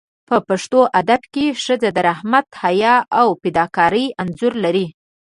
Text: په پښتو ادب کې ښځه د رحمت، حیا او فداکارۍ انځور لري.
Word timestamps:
په 0.27 0.35
پښتو 0.47 0.79
ادب 1.01 1.21
کې 1.33 1.45
ښځه 1.63 1.89
د 1.95 1.97
رحمت، 2.09 2.47
حیا 2.61 2.95
او 3.19 3.27
فداکارۍ 3.41 4.05
انځور 4.21 4.53
لري. 4.65 4.87